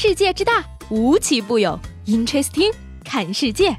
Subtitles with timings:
[0.00, 1.76] 世界之大，无奇不有。
[2.06, 2.72] Interesting，
[3.04, 3.76] 看世界。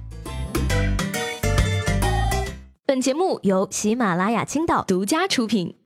[2.86, 5.78] 本节目由喜马拉雅青岛独家出品。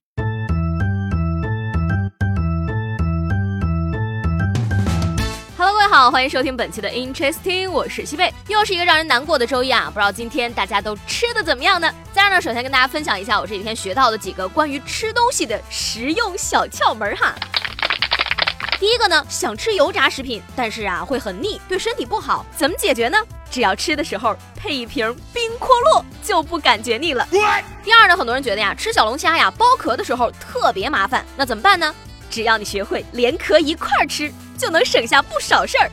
[5.56, 8.34] Hello，各位好，欢迎收听本期的 Interesting，我是西贝。
[8.48, 11.88] 又是一个让人难过的周一啊，不知道今天大家都吃的怎么样呢？
[12.12, 17.36] 在这呢，首先跟大家分享一下我这几天学到的几个关于吃东西的实用小窍门哈。
[18.84, 23.18] 第一个呢，想吃油炸食品，但是啊会很腻，对身体不好，怎么解决呢？
[23.50, 27.26] 只要吃的时候配一瓶冰阔乐，就不感觉腻了。
[27.32, 31.96] 第二呢，很多人觉得呀，吃小龙虾呀剥壳的时候特别麻烦，那怎么办呢？
[32.30, 34.30] 只要你学会连壳一块儿吃。
[34.58, 35.90] 就能省下不少事儿。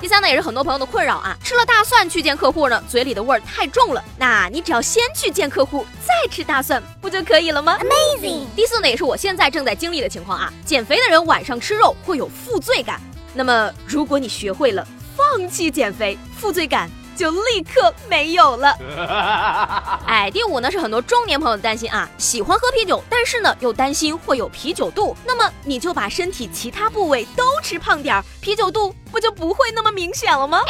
[0.00, 4.02] 第三呢，也是很多朋友的困扰啊，吃了大蒜去见客户呢，嘴里的味儿太重了。
[4.18, 8.44] 那你只要先去见客户，再吃大蒜，不就可以了吗？Amazing。
[8.54, 13.00] 第四呢，也是我现在正在经历的情况啊，减肥的人晚上吃肉会有负罪感。
[13.34, 14.86] 那么如果你学会了
[15.16, 16.90] 放弃减肥，负罪感。
[17.18, 18.78] 就立刻没有了。
[20.06, 30.60] 哎，第五呢是很多中年朋友的担心啊，喜欢喝啤酒，但是呢又担心会有啤酒肚，那么你就把身体其他部位都吃胖点儿，啤酒肚不就不会那么明显了吗？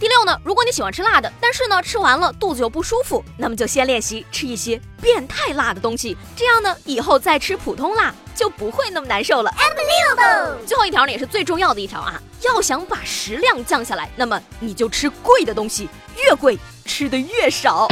[0.00, 9.54] 第六呢，如果你喜欢吃辣的，但是呢吃完了肚子又不舒服，那么就先练习吃一些变态辣的东西，这样呢以后再吃普通辣就不会那么难受了。
[10.66, 12.18] 最后一条呢也是最重要的一条啊。
[12.40, 17.86] 要想把食量降下来，那么你就吃贵的东西，越贵吃的越少。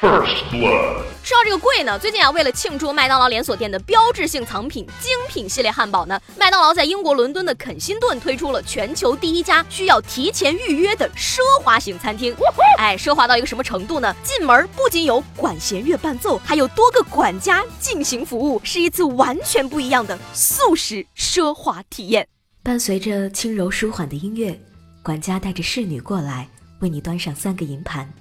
[0.00, 12.34] 说到这个贵呢，最近啊，为了庆祝麦当劳连锁店的标志性藏品精品系列汉堡呢，麦当劳在英国伦敦的肯辛顿推出了全球第一家需要提前预约的奢华型餐厅。
[12.78, 14.14] 哎，奢华到一个什么程度呢？
[14.22, 22.28] 进门不仅有管弦乐伴奏，还有多个管家进行服务，是一次完全不一样的素食奢华体验。
[22.62, 24.60] 伴随着轻柔舒缓的音乐，
[25.02, 26.48] 管家带着侍女过来，
[26.80, 28.12] 为你端上三个银盘，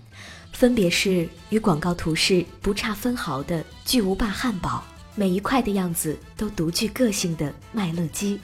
[0.55, 4.81] 分别是与广告图示不差分毫的巨无霸汉堡，
[5.13, 8.39] 每一块的样子都独具个性的麦乐鸡，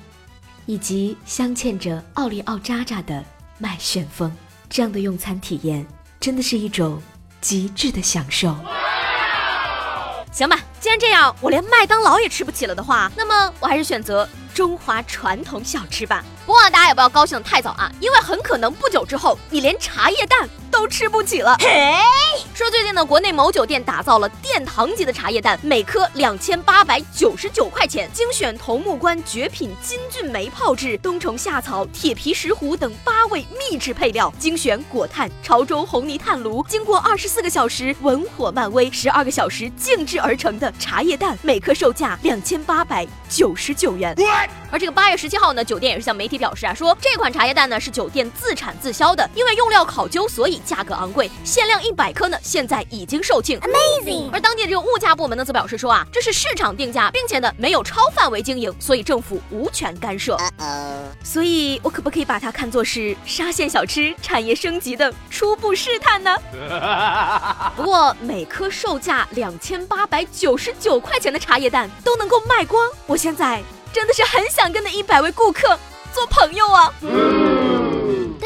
[0.65, 3.23] 以及镶嵌着奥利奥渣渣的
[3.57, 4.29] 麦旋风。
[4.69, 5.87] 这样的用餐体验，
[6.19, 7.01] 真的是一种
[7.39, 8.53] 极致的享受。
[10.33, 14.27] 行吧，既然这样，我连麦当劳也吃不起了的话，那么我还是选择。
[14.53, 20.47] 中华传统小吃吧，不过大家也不要高兴太早啊，因为很可能不久之后，你连茶叶蛋。
[20.81, 21.55] 都吃不起了。
[21.59, 21.69] 嘿
[22.55, 44.15] 说最近呢，国内某酒店打造了殿堂级的茶叶蛋，每颗两千八百九十九块钱，精选桐木关绝品金骏眉泡制、冬虫夏草、铁皮石斛等八味秘制配料，精选果炭、潮州红泥炭炉，经过二十四个小时文火慢煨，十二个小时静置而成的茶叶蛋，每颗售价两千八百九十九元。
[44.71, 50.59] 而这个八月十七号呢，酒店也是向媒体表示啊，说这款茶叶蛋呢是酒店自产自销的，因为用料考究，所以。
[50.71, 53.59] 价格昂贵，限量一百颗呢，现在已经售罄。
[53.59, 54.29] Amazing。
[54.31, 60.37] 而当地的这个物价部门呢，则表示说啊，这是市场定价，并且呢没有超范围经营，所以政府无权干涉。
[61.23, 66.33] 所以，我可不可以把它看作是沙县小吃产业升级的初步试探呢？
[67.75, 73.61] 不过，每颗售价两千八百九十九块钱的茶叶蛋都能够卖光，我现在
[73.91, 75.77] 真的是很想跟那一百位顾客
[76.13, 76.93] 做朋友啊。
[77.01, 77.60] 但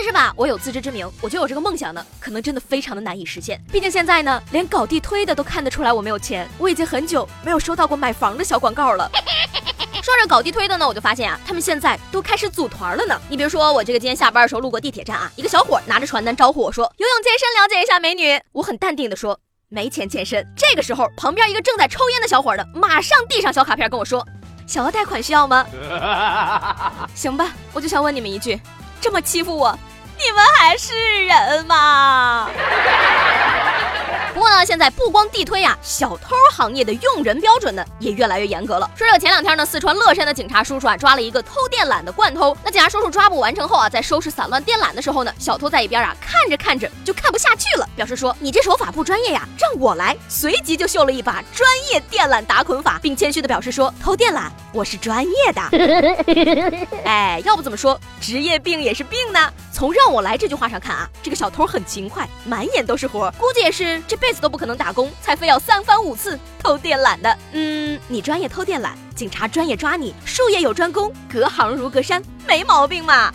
[0.05, 3.59] 是吧，我有自知之明，我觉得我这个梦想呢，可能真的非常的难以实现。
[3.71, 6.47] 毕竟现在呢，连搞地推的都看得出来我没有钱。
[6.59, 9.09] 我已经很久没有收到过买房的小广告了。
[10.03, 13.19] 说着搞地推的呢，我就发现啊，他们现在都开始组团了呢。
[13.27, 19.39] 你比如说，我这个今天下班的时候路过地铁站啊，一个小伙拿着传单招呼我说：“游泳健身，了解一下美女。”我很淡定的说
[19.69, 24.23] ：“没钱健身。”这个时候，旁边一个正在抽烟的小伙呢，马上递上小卡片跟我说
[24.67, 25.65] ：“小额贷款需要吗？”
[27.15, 28.61] 行吧，我就想问你们一句。
[29.01, 29.77] 这么欺负我，
[30.25, 30.93] 你们还是
[31.25, 32.49] 人吗？
[34.33, 38.89] 不过呢，现在不光地推呀，小偷行业的用人标准呢也越来越严格了。
[38.93, 42.57] 说这前两天呢，四川乐山的警察叔叔啊抓了一个偷电缆的惯偷。
[42.61, 55.61] 那警察叔叔抓捕完成后啊，在收拾散乱电缆的时候呢，小偷在一边啊看着看着就看不下去了，表示说：“你这手法不专业呀，让我来。”随即就秀了一把专业电缆打捆法，并谦虚的表示说：“偷电缆。”我是专业的，
[57.05, 59.39] 哎，要不怎么说职业病也是病呢？
[59.75, 67.37] 从让我来这句话上看啊，这个小偷很勤快，满眼都是活，估计也是这辈子都不可能打工，才非要三番五次偷电缆的。
[67.51, 73.33] 嗯，你专业偷电缆，警察专业抓你，术业有专攻，隔行如隔山，没毛病嘛。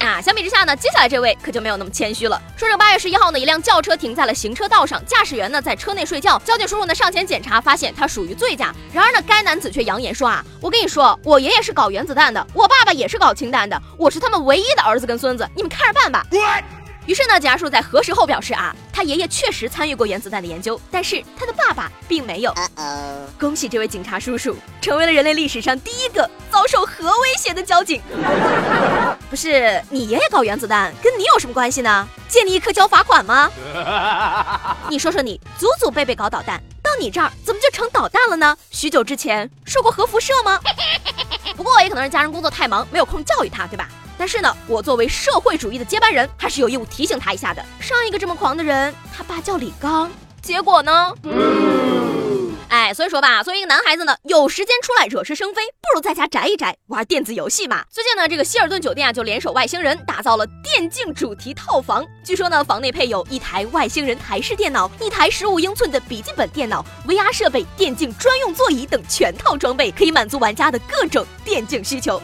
[0.00, 2.40] 那相比之下呢，接下来这位可就没有那么谦虚了。
[2.56, 8.74] 说这八月十一号呢，一辆轿车停在了行车道上，驾驶员呢在车内睡觉，交警叔叔呢上前检查，发现他属于醉驾。
[8.94, 16.26] 然而呢，该男子却扬言说啊，我跟你说，我爷爷是搞原子弹的，我爸爸也是搞氢弹的，我是他们唯一的儿子跟孙子，你们看着办吧。
[17.06, 22.54] 于是呢，贾叔在核实后表示啊，他爷爷确实参与过原子弹的研究，但是他的爸爸并没有。
[23.38, 28.00] 恭喜这位警察叔叔，成为了人类历史上第一个遭受核威胁的交警。
[29.30, 32.06] 不是你爷爷搞原子弹，跟你有什么关系呢？
[32.28, 33.48] 借你一颗交罚款吗？
[34.90, 38.56] 你说说你，祖祖辈辈搞导弹，到你这儿怎么就成导弹了呢？
[38.72, 40.58] 许久之前受过核辐射吗？
[41.56, 43.88] 不过也可能是家人工作太忙，没有空教育他，对吧？
[44.18, 47.64] 但是呢，我作为社会主义的接班人，还是有义务提醒他一下的。
[47.78, 50.10] 上一个这么狂的人，他爸叫李刚，
[50.42, 51.14] 结果呢？
[52.70, 57.84] 哎，所以说吧，作为一个男孩子呢，有时间出来惹是生非，不如在家宅一宅，玩电子游戏嘛。
[57.90, 62.06] 最近呢，这个希尔顿酒店啊，就联手外星人打造了电竞主题套房。
[62.24, 72.22] 据说呢，房内配有一台外星人台式电脑，一台十五英寸的笔记本电脑，VR 设备，电竞专用座椅等全套装备，可以满足玩家的各种电竞需求。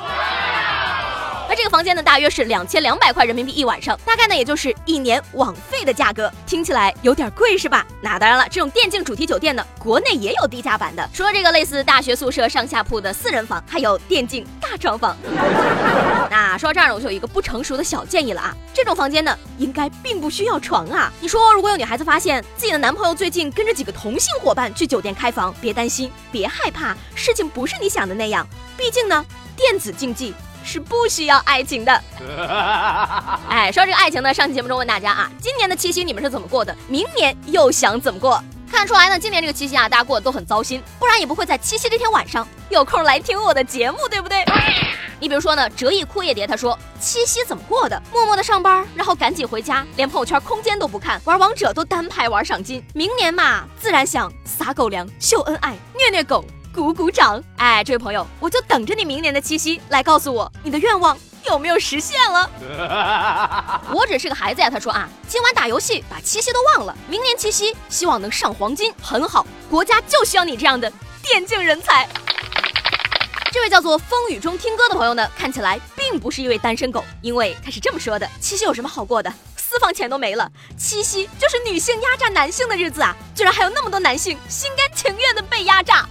[1.48, 7.86] 而这个房间呢，大约是两千两百块人民币一晚上，大概呢也就是一年网费的价格，听起来有点贵是吧？
[8.00, 15.16] 那当然了，这种电竞主题酒店呢，国内也有低价版的，除了这个类似大学宿舍上下铺的四人房，还有电竞大床房。
[16.28, 21.12] 那说到这儿呢，我就有一个不成熟的小建议了啊，这种房间呢，应该并不需要床啊。
[21.20, 28.44] 你说如果有女孩子发现自己的男朋友最近跟着几个同性伙伴去酒店开房，别担心，别害怕，事情不是你想的那样，
[28.76, 29.24] 毕竟呢，
[29.56, 30.34] 电子竞技。
[30.66, 32.02] 是不需要爱情的。
[33.48, 36.76] 哎，说这个爱情呢，上期节目中问大家啊，今年的七夕你们是怎么过的？
[36.88, 38.42] 明年又想怎么过？
[38.70, 44.44] 看出来呢，今年这个七夕啊，大家过得都很糟心，不然也不会在七夕这天晚上有空来听我的节目，对不对？
[45.18, 48.02] 你比如说呢，折翼枯叶蝶他说七夕怎么过的？
[48.12, 52.84] 默默的上班，然后赶紧回家，连朋友圈空间都不看，玩王者都单排玩赏金。
[52.92, 56.44] 明年嘛，自然想撒狗粮、秀恩爱、虐虐狗。
[56.76, 57.42] 鼓鼓掌！
[57.56, 62.50] 哎，这位朋友，我就等着你明年的七夕来告诉我你的愿望有没有实现了。
[63.90, 70.92] 我只是个孩子呀，他说啊，今晚打游戏把七夕都忘了，明年七夕希望能上黄金，很好，国家就需要你这样的
[71.22, 72.06] 电竞人才。
[73.50, 79.32] 这位叫做风雨中听歌的朋友呢，看起来并不是一位单身狗，因为他是这么说的：七夕有什么好过的？
[79.56, 83.16] 私房钱都没了，七夕就是女性压榨男性的日子啊！
[83.34, 86.06] 居然还有那么多男性心甘情愿的被压榨。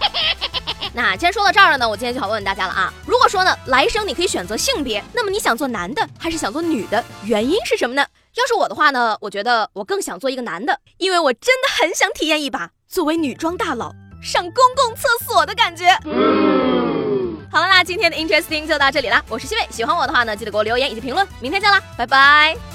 [0.95, 7.03] 那既然说到这儿了呢，我今天就想问问大家了啊，如果说呢来生你可以选择性别，那么你想做男的还是想做女的？
[7.25, 8.05] 原因是什么呢？
[8.35, 13.93] 要是我的话呢，我觉得我更想做一个男的，因为我真的很想体验一把作为女装大佬
[14.23, 15.91] 上公共厕所的感觉。
[17.51, 22.74] 好了，那今天的 Interesting 就到这里啦，我是西贝，喜欢我的话呢，记得给我留言以及评论，明天见啦，拜拜。